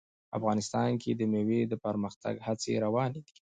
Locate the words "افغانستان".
0.37-0.89